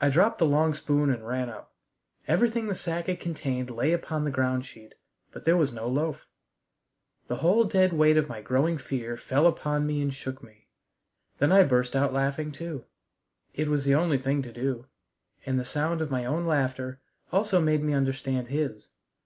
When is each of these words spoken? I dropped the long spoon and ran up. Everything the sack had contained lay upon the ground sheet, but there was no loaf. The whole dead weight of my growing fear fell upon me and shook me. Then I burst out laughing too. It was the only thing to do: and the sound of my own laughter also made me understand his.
I 0.00 0.08
dropped 0.08 0.38
the 0.38 0.46
long 0.46 0.72
spoon 0.72 1.10
and 1.10 1.28
ran 1.28 1.50
up. 1.50 1.74
Everything 2.26 2.68
the 2.68 2.74
sack 2.74 3.04
had 3.06 3.20
contained 3.20 3.68
lay 3.70 3.92
upon 3.92 4.24
the 4.24 4.30
ground 4.30 4.64
sheet, 4.64 4.94
but 5.30 5.44
there 5.44 5.58
was 5.58 5.74
no 5.74 5.88
loaf. 5.88 6.26
The 7.26 7.36
whole 7.36 7.64
dead 7.64 7.92
weight 7.92 8.16
of 8.16 8.30
my 8.30 8.40
growing 8.40 8.78
fear 8.78 9.14
fell 9.18 9.46
upon 9.46 9.86
me 9.86 10.00
and 10.00 10.10
shook 10.14 10.42
me. 10.42 10.68
Then 11.36 11.52
I 11.52 11.64
burst 11.64 11.94
out 11.94 12.14
laughing 12.14 12.50
too. 12.50 12.86
It 13.52 13.68
was 13.68 13.84
the 13.84 13.94
only 13.94 14.16
thing 14.16 14.40
to 14.40 14.52
do: 14.54 14.86
and 15.44 15.60
the 15.60 15.66
sound 15.66 16.00
of 16.00 16.10
my 16.10 16.24
own 16.24 16.46
laughter 16.46 17.02
also 17.30 17.60
made 17.60 17.82
me 17.82 17.92
understand 17.92 18.48
his. 18.48 18.88